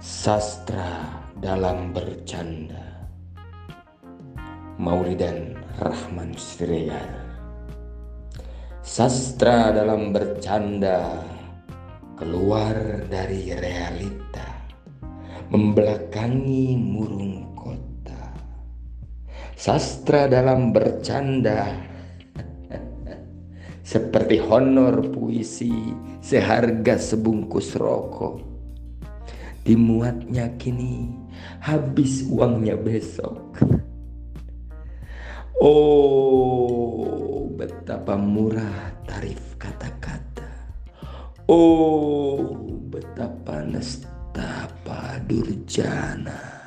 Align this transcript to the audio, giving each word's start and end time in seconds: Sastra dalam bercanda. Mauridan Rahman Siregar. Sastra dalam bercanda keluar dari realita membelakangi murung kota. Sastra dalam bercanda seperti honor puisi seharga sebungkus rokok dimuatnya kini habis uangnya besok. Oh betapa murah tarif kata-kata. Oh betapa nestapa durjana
Sastra 0.00 1.12
dalam 1.36 1.92
bercanda. 1.92 3.04
Mauridan 4.80 5.60
Rahman 5.76 6.32
Siregar. 6.40 7.36
Sastra 8.80 9.76
dalam 9.76 10.08
bercanda 10.08 11.20
keluar 12.16 13.04
dari 13.12 13.52
realita 13.52 14.72
membelakangi 15.52 16.80
murung 16.80 17.52
kota. 17.52 18.32
Sastra 19.52 20.32
dalam 20.32 20.72
bercanda 20.72 21.76
seperti 23.92 24.40
honor 24.48 25.12
puisi 25.12 25.92
seharga 26.24 26.96
sebungkus 26.96 27.76
rokok 27.76 28.49
dimuatnya 29.64 30.50
kini 30.56 31.12
habis 31.60 32.24
uangnya 32.28 32.76
besok. 32.76 33.38
Oh 35.60 37.44
betapa 37.52 38.16
murah 38.16 38.96
tarif 39.04 39.60
kata-kata. 39.60 40.48
Oh 41.52 42.56
betapa 42.88 43.68
nestapa 43.68 45.20
durjana 45.28 46.59